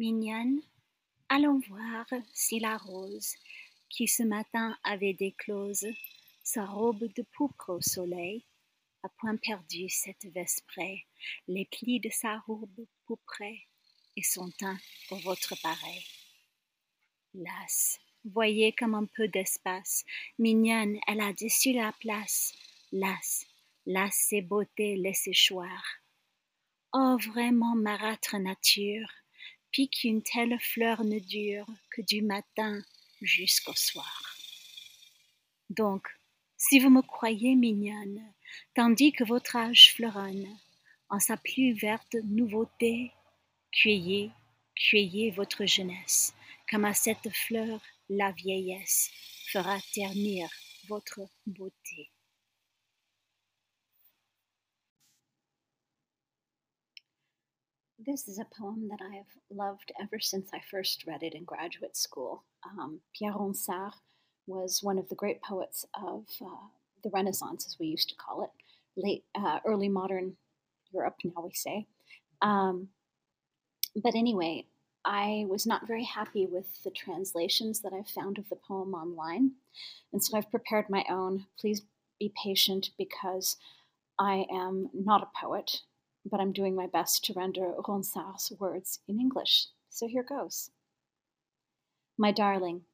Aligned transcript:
Mignonne, 0.00 0.62
allons 1.28 1.60
voir 1.68 2.06
si 2.32 2.58
la 2.58 2.78
rose, 2.78 3.34
qui 3.90 4.08
ce 4.08 4.22
matin 4.22 4.74
avait 4.82 5.12
déclose 5.12 5.86
sa 6.42 6.64
robe 6.64 7.04
de 7.14 7.22
pourpre 7.32 7.68
au 7.68 7.82
soleil, 7.82 8.46
a 9.02 9.10
point 9.10 9.36
perdu 9.36 9.90
cette 9.90 10.24
vesprée 10.32 11.04
les 11.48 11.66
plis 11.66 12.00
de 12.00 12.08
sa 12.08 12.38
robe 12.46 12.86
pourprée 13.04 13.68
et 14.16 14.22
son 14.22 14.50
teint 14.52 14.78
au 15.10 15.16
vôtre 15.16 15.54
pareil. 15.60 16.02
Las, 17.34 18.00
voyez 18.24 18.72
comme 18.72 18.94
un 18.94 19.04
peu 19.04 19.28
d'espace, 19.28 20.06
mignonne, 20.38 20.96
elle 21.08 21.20
a 21.20 21.34
dessus 21.34 21.74
la 21.74 21.92
place. 22.00 22.54
Las, 22.90 23.44
las 23.84 24.14
ses 24.14 24.40
beautés 24.40 24.96
laissez 24.96 25.34
choir. 25.34 25.84
Oh, 26.94 27.18
vraiment 27.20 27.76
marâtre 27.76 28.38
nature, 28.38 29.06
pique 29.72 30.04
une 30.04 30.22
telle 30.22 30.58
fleur 30.60 31.04
ne 31.04 31.18
dure 31.18 31.66
que 31.90 32.02
du 32.02 32.22
matin 32.22 32.80
jusqu'au 33.20 33.74
soir. 33.74 34.36
Donc, 35.68 36.08
si 36.56 36.78
vous 36.78 36.90
me 36.90 37.02
croyez 37.02 37.54
mignonne, 37.54 38.22
tandis 38.74 39.12
que 39.12 39.24
votre 39.24 39.56
âge 39.56 39.94
fleuronne, 39.94 40.46
en 41.08 41.20
sa 41.20 41.36
plus 41.36 41.72
verte 41.72 42.16
nouveauté, 42.24 43.12
cueillez, 43.72 44.30
cueillez 44.74 45.30
votre 45.30 45.64
jeunesse, 45.66 46.34
comme 46.68 46.84
à 46.84 46.94
cette 46.94 47.30
fleur 47.30 47.80
la 48.08 48.32
vieillesse 48.32 49.10
fera 49.52 49.78
ternir 49.92 50.48
votre 50.88 51.20
beauté. 51.46 52.10
This 58.10 58.26
is 58.26 58.40
a 58.40 58.60
poem 58.60 58.88
that 58.88 58.98
I've 59.00 59.56
loved 59.56 59.92
ever 60.02 60.18
since 60.18 60.50
I 60.52 60.60
first 60.68 61.06
read 61.06 61.22
it 61.22 61.32
in 61.32 61.44
graduate 61.44 61.96
school. 61.96 62.42
Um, 62.66 62.98
Pierre 63.16 63.34
Ronsard 63.34 63.92
was 64.48 64.82
one 64.82 64.98
of 64.98 65.08
the 65.08 65.14
great 65.14 65.40
poets 65.42 65.86
of 65.94 66.24
uh, 66.44 66.66
the 67.04 67.10
Renaissance, 67.10 67.68
as 67.68 67.76
we 67.78 67.86
used 67.86 68.08
to 68.08 68.16
call 68.16 68.42
it, 68.42 68.50
late 68.96 69.22
uh, 69.36 69.60
early 69.64 69.88
modern 69.88 70.34
Europe, 70.92 71.18
now 71.22 71.40
we 71.44 71.52
say. 71.54 71.86
Um, 72.42 72.88
but 73.94 74.16
anyway, 74.16 74.66
I 75.04 75.46
was 75.48 75.64
not 75.64 75.86
very 75.86 76.02
happy 76.02 76.48
with 76.50 76.82
the 76.82 76.90
translations 76.90 77.80
that 77.82 77.92
I've 77.92 78.08
found 78.08 78.38
of 78.38 78.48
the 78.48 78.56
poem 78.56 78.92
online, 78.92 79.52
and 80.12 80.20
so 80.22 80.36
I've 80.36 80.50
prepared 80.50 80.90
my 80.90 81.04
own. 81.08 81.46
Please 81.60 81.82
be 82.18 82.32
patient 82.42 82.90
because 82.98 83.56
I 84.18 84.46
am 84.52 84.90
not 84.92 85.22
a 85.22 85.40
poet 85.40 85.82
but 86.24 86.40
I'm 86.40 86.52
doing 86.52 86.74
my 86.74 86.86
best 86.86 87.24
to 87.24 87.32
render 87.32 87.72
Ronsard's 87.86 88.52
words 88.58 89.00
in 89.08 89.18
English. 89.18 89.68
So 89.88 90.06
here 90.06 90.22
goes. 90.22 90.70
My 92.18 92.30
darling, 92.32 92.84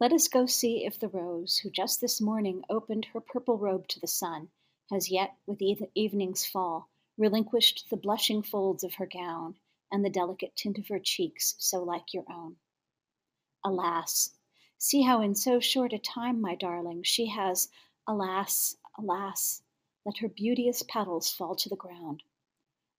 let 0.00 0.12
us 0.12 0.28
go 0.28 0.46
see 0.46 0.84
if 0.84 0.98
the 0.98 1.08
rose, 1.08 1.58
who 1.58 1.70
just 1.70 2.00
this 2.00 2.20
morning 2.20 2.64
opened 2.70 3.04
her 3.12 3.20
purple 3.20 3.58
robe 3.58 3.86
to 3.88 4.00
the 4.00 4.06
sun, 4.06 4.48
has 4.90 5.10
yet, 5.10 5.36
with 5.46 5.58
the 5.58 5.76
evening's 5.94 6.46
fall, 6.46 6.88
relinquished 7.18 7.88
the 7.90 7.96
blushing 7.96 8.42
folds 8.42 8.82
of 8.82 8.94
her 8.94 9.06
gown 9.06 9.56
and 9.92 10.04
the 10.04 10.10
delicate 10.10 10.56
tint 10.56 10.78
of 10.78 10.88
her 10.88 10.98
cheeks, 10.98 11.54
so 11.58 11.82
like 11.82 12.14
your 12.14 12.24
own. 12.30 12.56
Alas, 13.64 14.30
see 14.78 15.02
how 15.02 15.20
in 15.20 15.34
so 15.34 15.60
short 15.60 15.92
a 15.92 15.98
time, 15.98 16.40
my 16.40 16.54
darling, 16.54 17.02
she 17.02 17.26
has, 17.26 17.68
alas, 18.08 18.76
alas, 18.98 19.62
let 20.04 20.18
her 20.18 20.28
beauteous 20.28 20.82
petals 20.82 21.30
fall 21.30 21.54
to 21.54 21.68
the 21.68 21.76
ground 21.76 22.22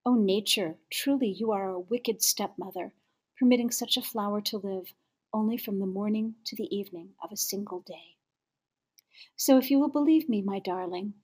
O 0.06 0.16
Nature, 0.16 0.76
truly 0.90 1.28
you 1.28 1.50
are 1.52 1.70
a 1.70 1.80
wicked 1.80 2.20
stepmother, 2.20 2.92
permitting 3.38 3.70
such 3.70 3.96
a 3.96 4.02
flower 4.02 4.42
to 4.42 4.58
live 4.58 4.92
only 5.32 5.56
from 5.56 5.78
the 5.78 5.86
morning 5.86 6.34
to 6.44 6.54
the 6.54 6.76
evening 6.76 7.14
of 7.22 7.32
a 7.32 7.38
single 7.38 7.80
day. 7.80 8.16
So 9.36 9.56
if 9.56 9.70
you 9.70 9.78
will 9.78 9.88
believe 9.88 10.28
me, 10.28 10.42
my 10.42 10.58
darling, 10.58 11.14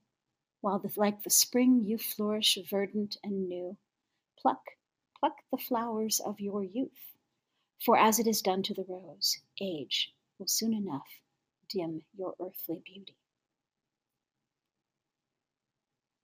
while 0.62 0.78
the, 0.78 0.91
like 0.96 1.22
the 1.22 1.28
spring 1.28 1.84
you 1.84 1.98
flourish 1.98 2.56
verdant 2.70 3.18
and 3.22 3.50
new, 3.50 3.76
pluck, 4.38 4.62
pluck 5.18 5.36
the 5.50 5.58
flowers 5.58 6.18
of 6.18 6.41
your 6.41 6.64
youth, 6.64 7.12
for 7.84 7.98
as 7.98 8.18
it 8.18 8.26
is 8.26 8.41
done 8.41 8.62
to 8.62 8.72
the 8.72 8.86
rose, 8.88 9.41
age 9.60 10.14
will 10.38 10.48
soon 10.48 10.72
enough 10.72 11.20
dim 11.68 12.02
your 12.16 12.34
earthly 12.41 12.80
beauty. 12.82 13.16